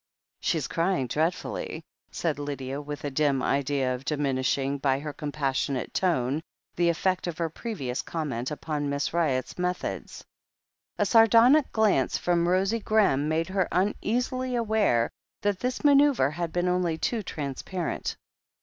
"She's 0.39 0.65
crying 0.67 1.05
dreadfully," 1.05 1.83
said 2.09 2.39
Lydia, 2.39 2.81
with 2.81 3.03
a 3.03 3.11
dim 3.11 3.43
idea 3.43 3.93
of 3.93 4.03
diminishing, 4.03 4.79
by 4.79 4.97
her 4.97 5.13
compassionate 5.13 5.93
tone, 5.93 6.41
the 6.75 6.89
effect 6.89 7.27
of 7.27 7.37
her 7.37 7.51
previous 7.51 8.01
comment 8.01 8.49
upon 8.49 8.89
Miss 8.89 9.13
Ryott's 9.13 9.59
methods. 9.59 10.25
A 10.97 11.05
sardonic 11.05 11.71
glance 11.71 12.17
from 12.17 12.49
Rosie 12.49 12.79
Graham 12.79 13.29
made 13.29 13.49
her 13.49 13.67
un 13.71 13.93
easily 14.01 14.55
aware 14.55 15.11
that 15.43 15.59
this 15.59 15.83
manceuvre 15.83 16.31
had 16.31 16.51
been 16.51 16.67
only 16.67 16.97
too 16.97 17.21
transparent. 17.21 18.17